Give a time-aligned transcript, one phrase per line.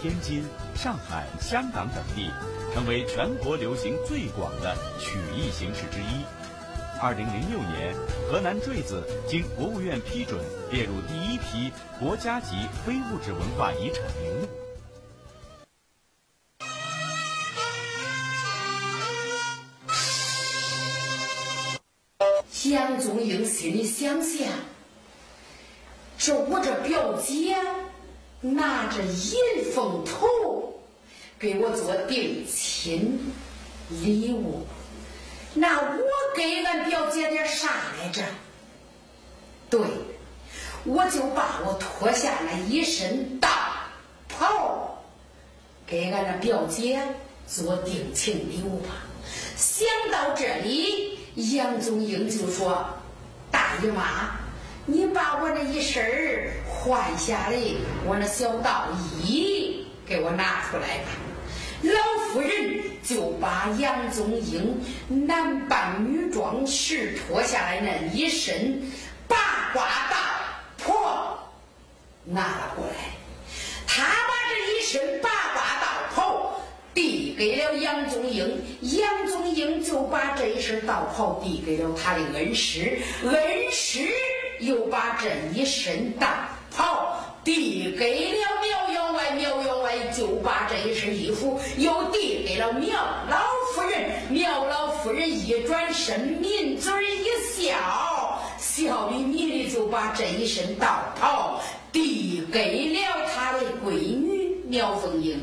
[0.00, 2.30] 天津、上海、香港等地。
[2.72, 6.24] 成为全国流行最广的曲艺形式之一。
[7.02, 7.92] 二零零六年，
[8.30, 10.38] 河南坠子经国务院批准
[10.70, 14.48] 列入第一批国家级非物质文化遗产名录。
[22.70, 24.46] 杨宗英心里想想：
[26.16, 27.56] 这我这表姐
[28.40, 30.26] 拿着银凤头。
[31.38, 33.32] 给我做定亲
[33.88, 34.66] 礼物，
[35.54, 35.96] 那我
[36.36, 38.22] 给俺表姐点啥来着？
[39.70, 39.80] 对，
[40.84, 43.88] 我就把我脱下那一身大
[44.28, 45.02] 袍，
[45.86, 47.02] 给俺那表姐
[47.46, 48.90] 做定情礼物吧。
[49.56, 51.18] 想到这里，
[51.54, 52.86] 杨宗英就说
[53.50, 54.38] ：“大姨妈，
[54.84, 56.04] 你把我那一身
[56.82, 57.58] 换下来，
[58.06, 58.86] 我那小道
[59.22, 61.10] 衣给我拿出来吧。”
[61.82, 61.94] 老
[62.26, 64.78] 夫人就把杨宗英
[65.26, 68.82] 男扮女装时脱下来那一身
[69.26, 69.36] 八
[69.72, 70.16] 卦道
[70.84, 71.38] 袍
[72.24, 72.92] 拿了过来，
[73.86, 76.60] 他把这一身八卦道袍
[76.92, 83.32] 递给了杨宗英，杨宗英就把这一身道袍递给了他的恩师，恩
[83.72, 84.06] 师
[84.58, 86.28] 又把这一身道
[86.74, 92.98] 袍递给了苗员外，苗员外就把这一身衣服又递给了苗
[93.28, 93.38] 老
[93.74, 101.60] 夫人，苗老夫人一转身，抿嘴一笑，笑眯眯的就把这一身道袍
[101.90, 105.40] 递给了他的闺女苗凤英。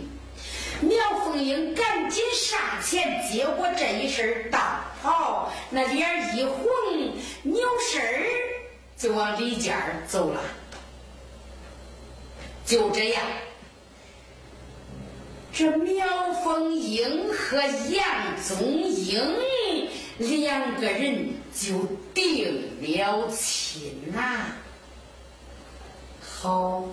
[0.79, 4.59] 苗凤英赶紧上前接过这一身道
[5.01, 6.67] 袍，那脸一红，
[7.41, 7.99] 扭身
[8.95, 9.75] 就往里间
[10.07, 10.39] 走了。
[12.67, 13.23] 就这样，
[15.53, 19.23] 这苗凤英和杨宗英
[20.17, 24.47] 两个人就定了亲呐。
[26.19, 26.83] 好，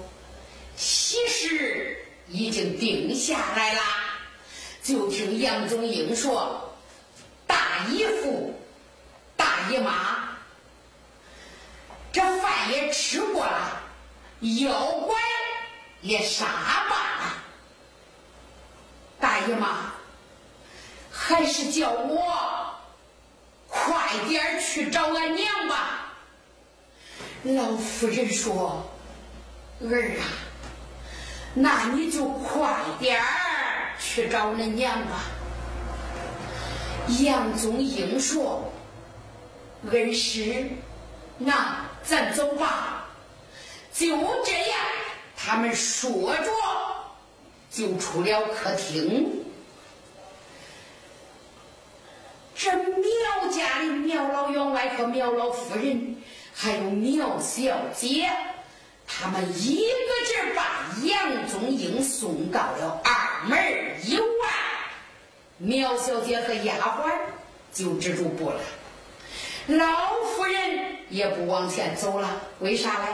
[0.77, 1.99] 喜事
[2.29, 3.81] 已经定下来了，
[4.81, 6.73] 就听杨宗英说
[7.49, 8.55] ：“大姨夫、
[9.37, 10.39] 大姨妈，
[12.13, 13.83] 这饭也吃过了，
[14.39, 14.71] 要
[15.01, 15.21] 管。”
[16.05, 16.45] 也杀
[16.91, 17.33] 罢了，
[19.19, 19.91] 大姨妈，
[21.11, 22.75] 还是叫我
[23.69, 26.13] 快点去找俺娘吧。
[27.45, 28.85] 老夫人说
[29.81, 30.29] ：“儿啊，
[31.55, 33.25] 那你就快点
[33.99, 35.23] 去找恁娘吧。”
[37.21, 38.71] 杨宗英说
[39.91, 40.69] ：“恩师，
[41.39, 43.07] 那咱走吧。”
[43.91, 44.07] 就
[44.45, 44.79] 这样。
[45.37, 46.51] 他们说着，
[47.71, 49.45] 就出了客厅。
[52.57, 56.17] 这苗家的苗老员外和苗老夫人，
[56.55, 58.31] 还有苗小姐，
[59.07, 63.59] 他们一个劲儿把杨宗英送到了二门
[64.05, 64.25] 以外。
[65.59, 67.13] 苗小姐和丫鬟
[67.73, 68.61] 就止住步了，
[69.67, 72.41] 老夫人也不往前走了。
[72.61, 73.07] 为啥嘞？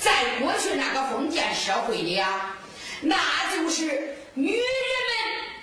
[0.00, 2.56] 在过去那个封建社会里啊，
[3.00, 3.16] 那
[3.54, 4.64] 就是女人们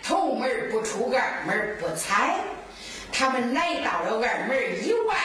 [0.04, 2.36] 头门不出，二门不踩。
[3.12, 5.16] 他们来到了二门以外，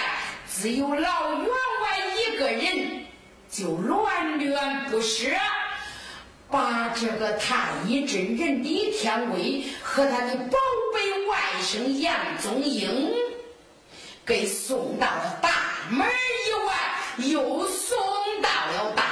[0.48, 3.04] 只有老员外一个人，
[3.50, 5.26] 就恋恋不舍，
[6.48, 10.58] 把这个太乙真人李天威和他的宝
[10.94, 13.10] 贝外甥杨宗英
[14.24, 15.50] 给送到了大
[15.90, 16.74] 门以外，
[17.28, 17.98] 又送
[18.42, 19.10] 到了大。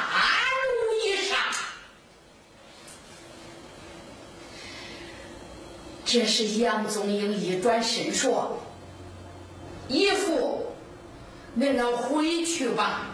[6.10, 8.58] 这是杨宗英一转身说
[9.88, 10.72] ：“姨父，
[11.54, 13.08] 恁能回去吧？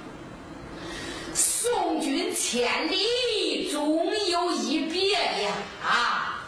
[1.35, 5.53] 送君千里，总有一别呀！”
[5.85, 6.45] 啊，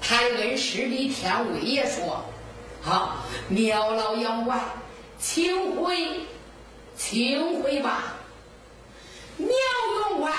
[0.00, 2.24] 他的恩师李天威也说
[2.82, 4.58] ：“好，苗老员外，
[5.20, 6.26] 请回，
[6.96, 8.14] 请回吧。
[9.36, 9.48] 苗
[10.10, 10.32] 永万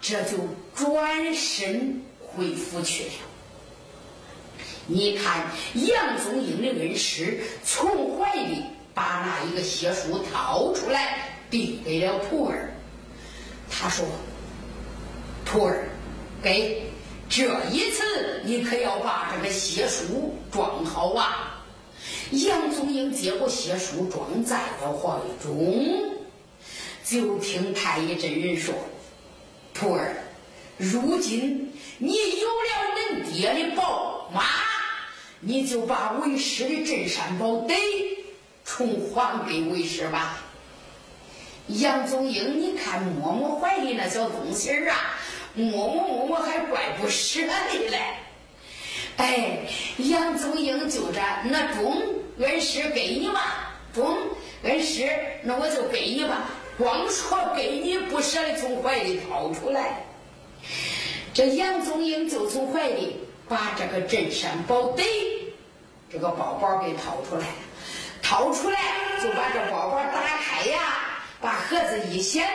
[0.00, 0.36] 这就
[0.74, 3.10] 转身回府去了。
[4.86, 12.74] 你看杨宗英的恩师从怀里把那一个血书掏出来，递给了徒儿。
[13.70, 14.04] 他说
[15.46, 15.88] ：“徒儿，
[16.42, 16.90] 给
[17.28, 21.49] 这一次你可要把这个血书装好啊！”
[22.30, 26.10] 杨宗英接过血书，装在了怀中。
[27.04, 28.72] 就听太乙真人说
[29.74, 30.14] ：“徒儿，
[30.76, 34.44] 如今你有了恁爹的宝马，
[35.40, 37.74] 你就把为师的镇山宝得
[38.64, 40.44] 重还给为师吧。”
[41.66, 45.18] 杨宗英，你看摸摸怀里那小东西儿啊，
[45.54, 48.00] 摸摸摸摸还怪不舍得嘞。
[49.16, 49.58] 哎，
[49.98, 52.00] 杨宗英就这，那中
[52.38, 54.16] 恩师给你吧，中
[54.62, 55.10] 恩师，
[55.42, 56.50] 那我就给你吧。
[56.78, 60.02] 光说给你，不舍得从怀里掏出来。
[61.34, 65.02] 这杨宗英就从怀里把这个镇山宝得
[66.10, 67.44] 这个包包给掏出来，
[68.22, 68.80] 掏出来
[69.22, 72.48] 就把这包包打开呀，把盒子一掀，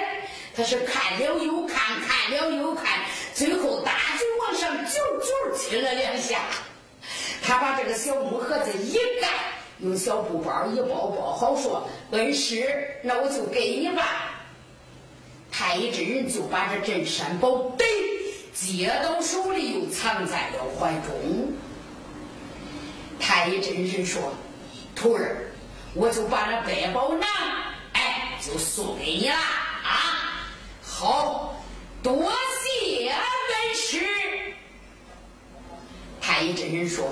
[0.56, 3.02] 他是看了又看，看了又看，
[3.34, 6.40] 最后大嘴往上啾啾亲了两下。
[7.44, 9.30] 他把这个小木盒子一盖。
[9.80, 14.32] 用小布包一包，包好说：“恩师，那我就给你吧。”
[15.52, 17.86] 太乙真人就把这镇山宝得
[18.54, 21.54] 接到手里，又藏在了怀中。
[23.20, 24.22] 太乙真人说
[24.96, 25.52] ：“徒儿，
[25.94, 27.28] 我就把那百宝囊，
[27.94, 30.48] 哎，就送给你了啊！
[30.84, 31.56] 好
[32.02, 32.32] 多
[32.64, 34.00] 谢恩师。”
[36.22, 37.06] 太乙真人说。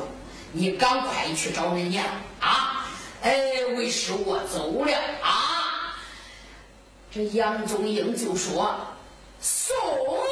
[0.56, 2.06] 你赶快去找人娘
[2.40, 2.88] 啊！
[3.24, 5.98] 哎，为师我走了啊！
[7.12, 8.76] 这杨宗英就说
[9.42, 10.24] ：“宋恩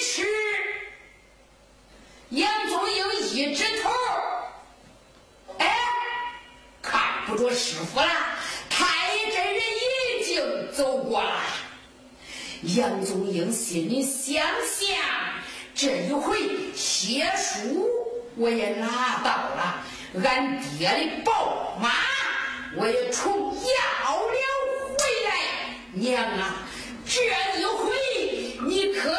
[0.00, 0.24] 师。”
[2.30, 3.90] 杨宗英一指头，
[5.58, 5.76] 哎，
[6.80, 8.06] 看不着师傅了。
[8.70, 8.86] 太
[9.32, 9.62] 真人
[10.20, 11.42] 已经走过了。
[12.76, 14.96] 杨宗英心里想想，
[15.74, 16.38] 这一回
[16.76, 18.05] 写书。
[18.36, 19.82] 我也拿到了
[20.22, 21.90] 俺爹的宝马，
[22.76, 24.36] 我也重要了
[24.98, 25.30] 回来。
[25.92, 26.68] 娘啊，
[27.06, 27.22] 这
[27.58, 27.90] 一回
[28.66, 29.10] 你可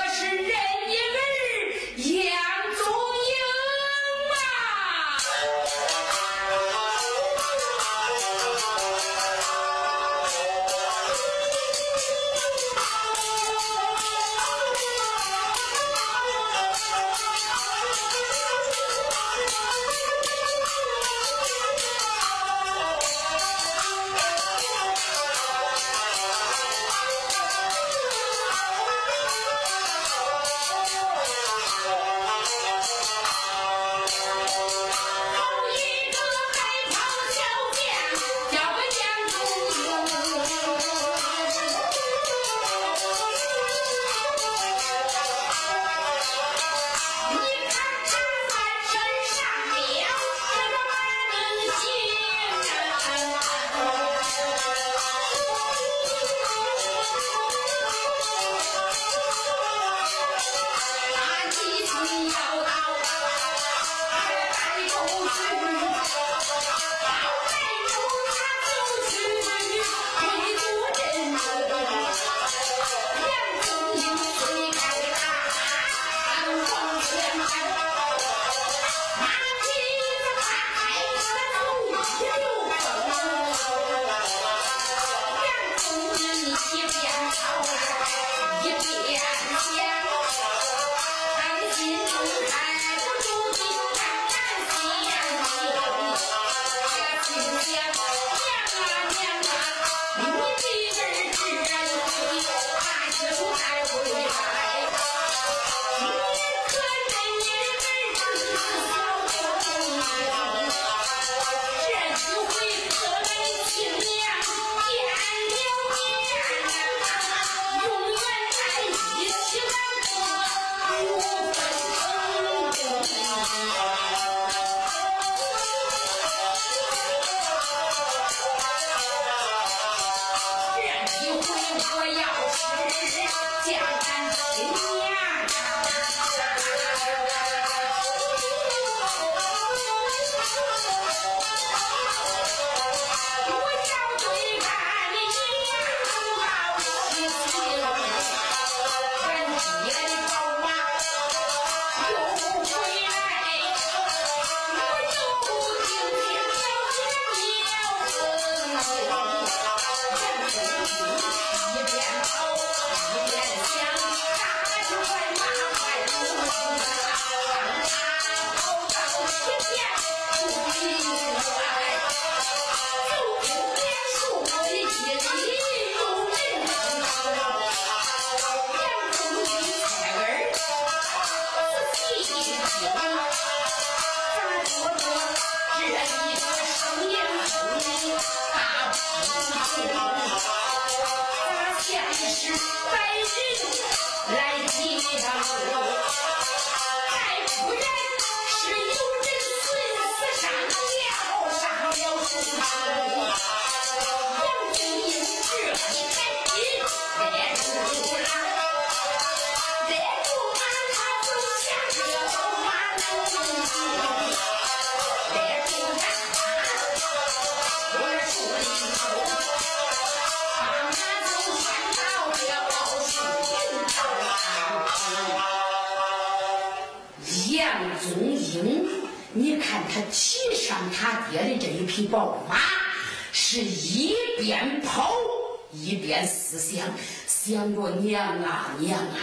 [238.18, 239.16] 娘啊娘啊，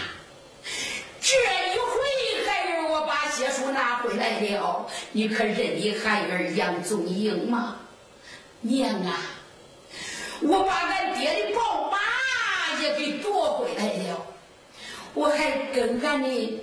[1.21, 7.77] 这一回孩儿我把血书拿回来了，你可认你孩儿杨宗英吗？
[8.61, 9.19] 娘啊，
[10.43, 14.27] 我把俺爹的宝马也给夺回来了，
[15.13, 16.63] 我还跟俺的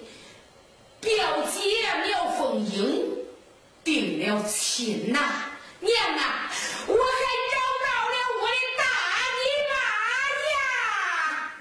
[1.02, 1.12] 表
[1.52, 1.60] 姐
[2.06, 3.10] 苗凤英
[3.84, 5.20] 定了亲呐。
[5.82, 6.50] 娘啊，
[6.88, 7.20] 我还
[7.52, 8.48] 找到了我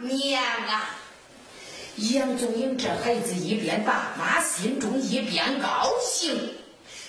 [0.00, 0.96] 娘啊，
[1.96, 6.54] 杨宗英这孩子一边打妈心中一边高兴。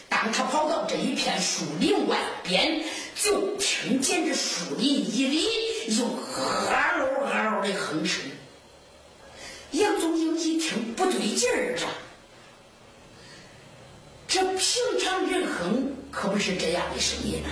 [0.10, 2.83] 当他跑到这一片树林外边，
[3.15, 5.45] 就听见这树林一里
[5.98, 8.21] 有哈喽哈喽的哼声。
[9.71, 11.77] 杨宗英一听不对劲儿，
[14.27, 15.95] 这这平常人哼。
[16.12, 17.50] 可不是这样的声音呐！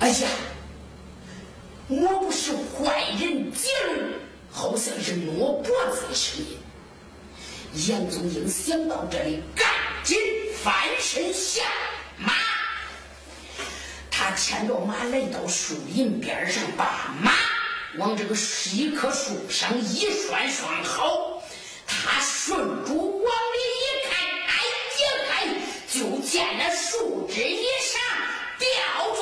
[0.00, 0.28] 哎呀，
[1.92, 3.68] 我不是坏人精，
[4.48, 6.56] 好像是挪脖子的声音。
[7.88, 9.68] 杨宗英想到这里，赶
[10.04, 10.16] 紧
[10.62, 11.64] 翻身下
[12.16, 12.32] 马。
[14.08, 17.32] 他牵着马来到树林边上，把马
[17.98, 18.36] 往这个
[18.72, 21.42] 一棵树上一拴拴好。
[21.88, 22.56] 他顺
[22.86, 24.16] 住往里一看，
[24.46, 24.54] 哎
[25.00, 25.48] 呀，哎！
[25.90, 28.00] 就见那树枝一上
[28.60, 29.12] 吊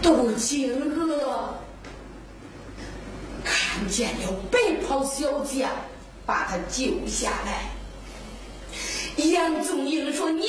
[0.00, 1.54] 杜金娥
[3.44, 5.68] 看见了白袍小将
[6.24, 7.78] 把他救下来。
[9.16, 10.46] 杨宗英说你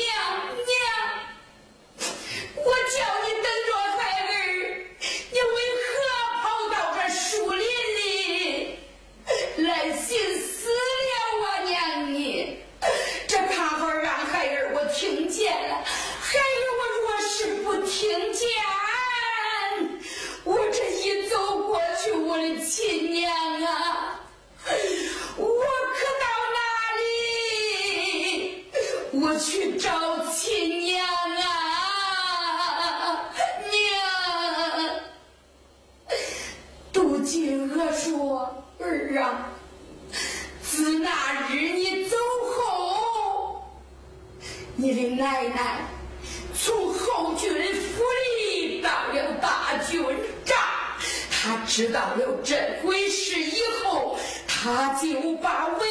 [51.79, 55.87] 知道了这回事以后他就把为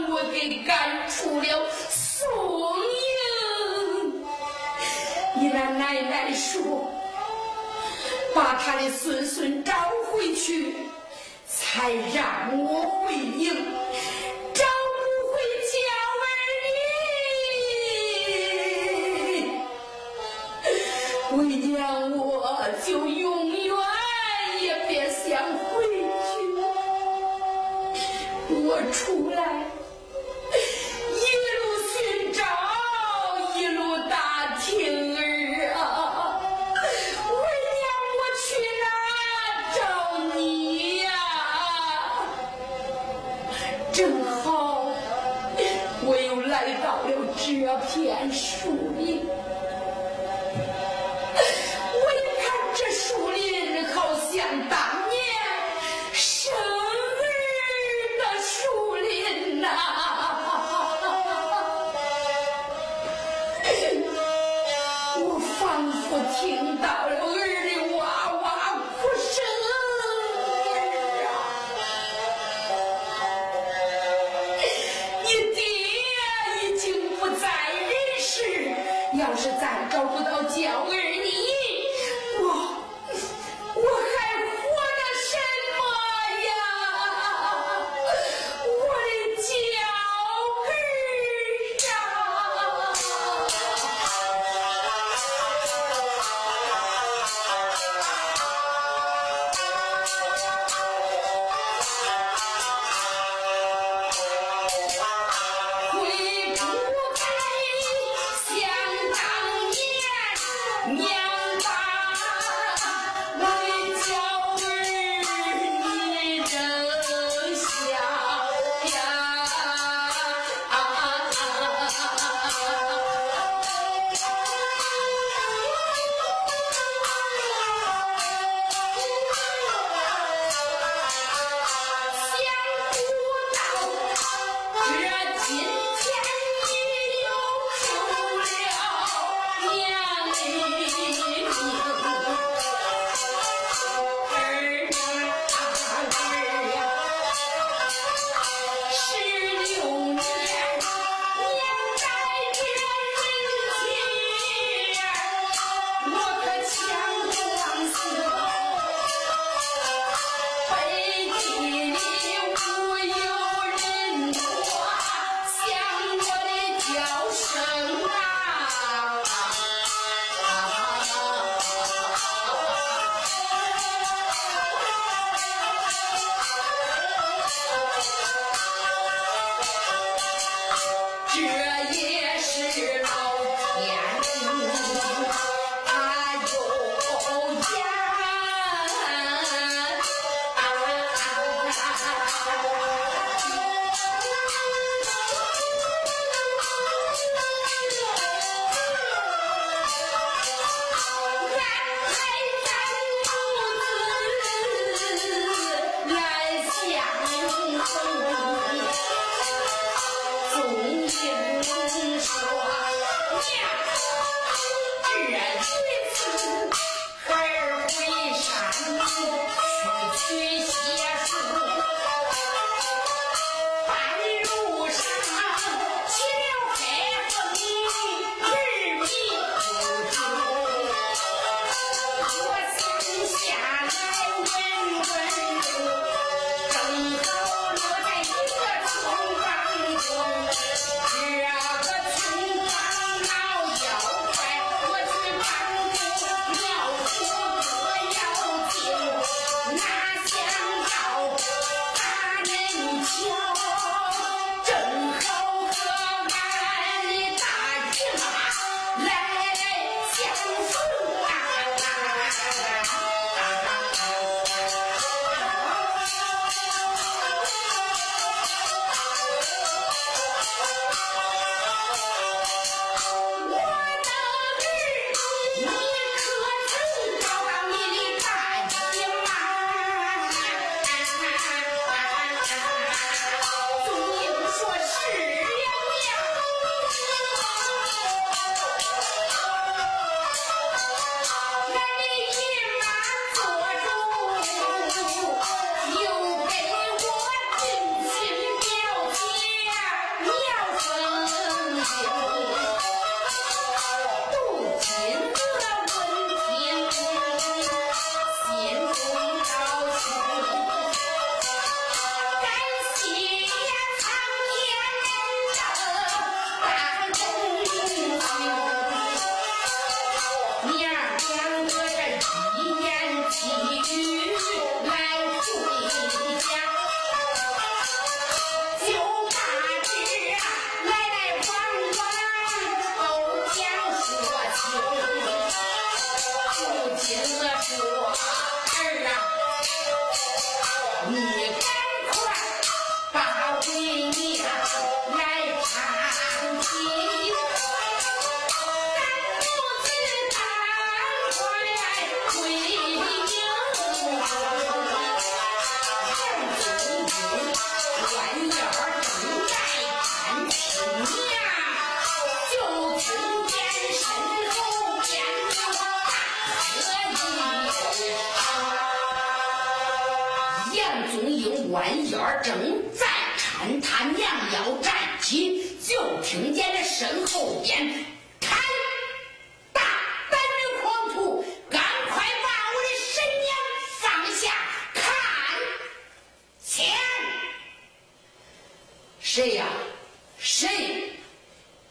[0.00, 2.26] 娘我给赶出了宋
[4.08, 4.24] 营。
[5.38, 6.90] 你那奶奶说
[8.34, 9.74] 把他的孙孙找
[10.10, 10.76] 回去
[11.46, 13.81] 才让我回营。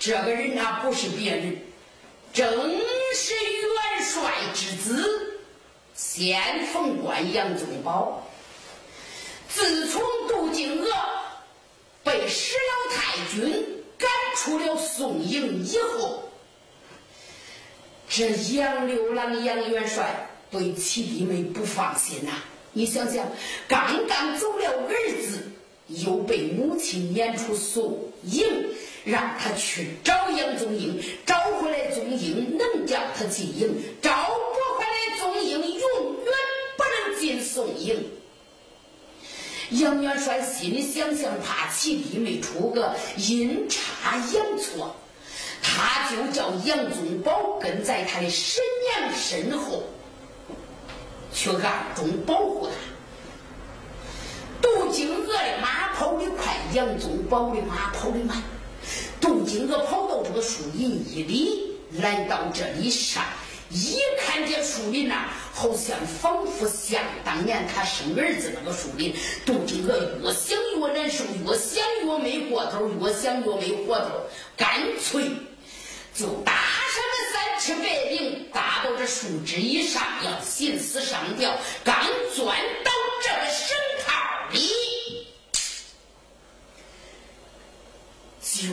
[0.02, 1.56] 这个人呐，不是别人，
[2.34, 2.50] 正
[3.14, 5.40] 是元帅之子，
[5.94, 8.28] 先锋官杨宗保。
[9.48, 10.88] 自从杜金娥
[12.04, 13.64] 被石老太君
[14.00, 16.24] 赶出了宋营以后，
[18.10, 22.32] 这杨六郎杨元帅对其弟妹不放心呐。
[22.74, 23.32] 你想想，
[23.68, 25.44] 刚刚走了儿子。
[25.88, 28.48] 又被母亲撵出宋营，
[29.04, 36.34] 让他去找杨宗英，找回来宗英能叫他进营，找不回来宗英永远
[36.78, 38.12] 不能进宋营。
[39.72, 44.96] 杨元帅心里想想，怕其弟妹出个阴差阳错，
[45.64, 48.62] 他就叫杨宗保跟在他的婶
[49.00, 49.84] 娘身后，
[51.34, 52.74] 去暗中保护他。
[54.62, 58.38] 杜金娥的马跑得快，杨宗保的马跑得慢。
[60.42, 63.24] 树林一里，来到这里上，
[63.70, 69.14] 一看见树林呐，好像仿佛像当年他生儿子那个树林。
[69.46, 74.22] 杜金娥越想越难受，越想越没过头，越想越没活头，
[74.58, 75.24] 干脆
[76.14, 81.56] 就搭上了三尺白绫，搭到这树枝以上，要寻死上吊。
[81.84, 81.96] 刚
[82.36, 82.92] 钻到
[83.24, 84.12] 这个绳套。
[84.52, 84.68] 里，
[88.42, 88.68] 就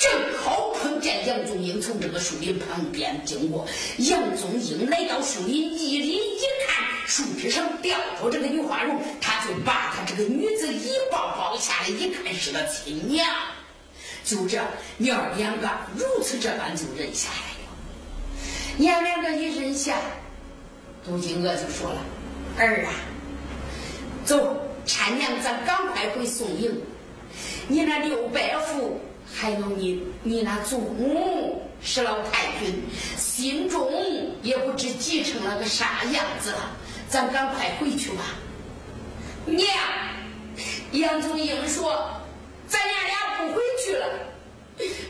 [0.00, 3.66] 正好碰见杨宗英从这个树林旁边经过。
[3.98, 13.26] 杨宗英来到树林一里一看，树枝上吊着这个女花容，他就把他这个女子一抱抱下来，一看是个亲娘。
[14.24, 14.58] 就这
[14.96, 17.68] 娘儿两个如此这般就认下来了。
[18.78, 19.98] 娘两个一认下，
[21.04, 22.02] 杜金娥就说了
[22.56, 22.92] ：“儿啊。”
[24.24, 26.80] 走，搀娘，咱赶快回宋营。
[27.68, 28.98] 你那六伯父，
[29.40, 32.78] 还有你，你那祖母是老太君，
[33.16, 33.90] 心中
[34.42, 36.76] 也不知急成了个啥样子了。
[37.08, 38.22] 咱赶快回去吧。
[39.46, 39.66] 娘，
[40.92, 42.20] 杨宗英说
[42.68, 44.06] ：“咱娘俩不回去了。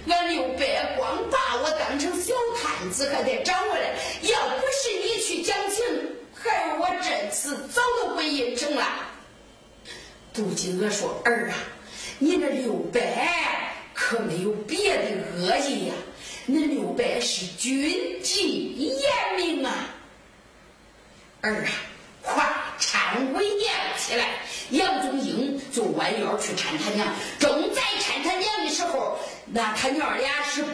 [0.06, 0.64] 俺六伯
[0.96, 3.96] 光把我当成小探子，还得找我来。
[4.22, 5.84] 要不是你去讲情。”
[6.40, 8.86] 孩儿，我这次早都回应城了。
[10.32, 11.56] 杜金娥说：“儿啊，
[12.20, 13.00] 你那六伯
[14.00, 15.94] 可没有别的恶意呀，
[16.46, 19.90] 那六伯是军纪严明啊。”
[21.42, 21.70] 儿啊，
[22.22, 24.40] 快搀我娘起来！
[24.70, 30.64] 杨宗英就弯腰去搀他娘，正在搀他娘的时候，那他娘俩是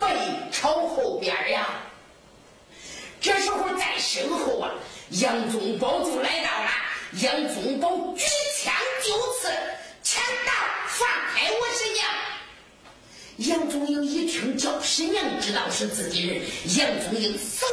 [0.00, 0.08] 背
[0.50, 1.68] 朝后边呀。
[3.20, 4.72] 这时候在身后啊。
[5.20, 6.70] 杨宗保就来到了，
[7.20, 8.24] 杨宗保举
[8.56, 9.48] 枪就刺，
[10.02, 10.52] 强盗
[10.88, 12.08] 放开我婶娘！
[13.48, 16.42] 杨宗英一听叫婶娘，知道是自己人，
[16.76, 17.64] 杨宗英嗖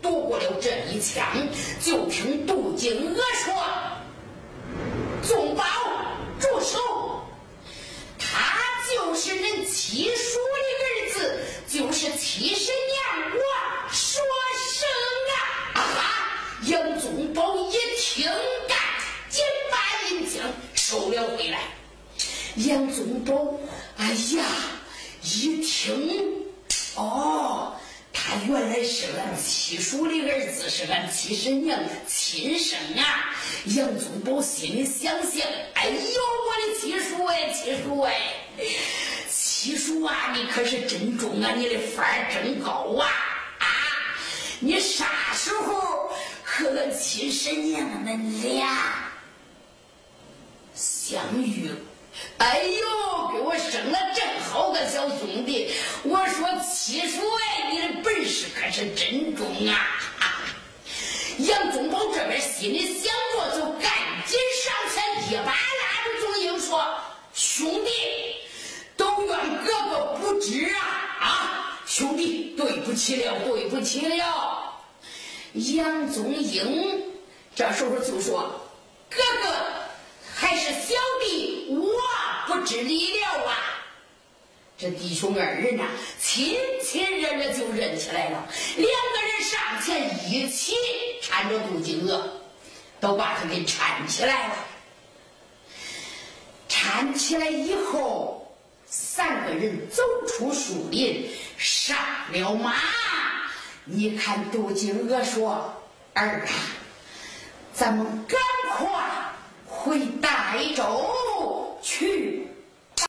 [0.00, 1.26] 躲过了这一枪，
[1.84, 3.54] 就听杜金娥说
[5.22, 5.64] ：“宗保，
[6.40, 6.78] 住手！
[8.18, 8.58] 他
[8.90, 14.20] 就是恁七叔的儿子，就是七婶娘我说
[14.72, 14.88] 声
[15.34, 15.36] 啊！”
[15.82, 18.24] 啊杨宗保一听，
[18.68, 18.78] 赶
[19.28, 21.60] 紧把银枪收了回来。
[22.56, 23.58] 杨宗保，
[23.96, 24.44] 哎呀，
[25.22, 26.44] 一听，
[26.96, 27.74] 哦，
[28.12, 33.34] 他原来是俺七叔的儿子，是俺七婶娘亲生啊。
[33.76, 35.42] 杨宗保心里想想，
[35.74, 38.14] 哎呦，我的七叔哎，七叔哎，
[39.28, 43.08] 七叔啊，你可是真中啊，你的范儿真高啊
[43.58, 43.66] 啊！
[44.60, 46.10] 你啥时候？
[46.50, 49.12] 和俺亲婶娘恁俩
[50.74, 51.70] 相遇，
[52.38, 53.98] 哎呦，给我生了
[54.78, 55.72] 个小兄弟！
[56.04, 59.98] 我说七叔哎，你的本事可是真重啊！
[61.38, 63.90] 杨宗保这边心里想着，就赶
[64.26, 66.94] 紧上前一把拉住宗英说
[67.34, 67.90] ：“兄弟，
[68.96, 70.80] 都怨哥哥不知啊
[71.20, 71.80] 啊！
[71.86, 74.74] 兄弟，对不起了，对不起了。”
[75.54, 77.02] 杨宗英
[77.54, 78.60] 这时候就说
[79.10, 79.54] ：“哥哥
[80.34, 81.90] 还是小弟，我
[82.46, 83.74] 不知理了啊！”
[84.78, 85.82] 这弟兄二人呐，
[86.20, 90.76] 亲亲热热就认起来了，两个人上前一起
[91.20, 92.40] 搀着杜金娥，
[93.00, 94.54] 都把他给搀起来了。
[96.68, 101.98] 搀起来以后，三个人走出树林，上
[102.30, 102.76] 了马。
[103.84, 105.74] 你看杜金娥说，
[106.14, 106.48] 儿啊，
[107.74, 108.40] 咱们赶
[108.76, 108.88] 快
[109.66, 112.46] 回台州去。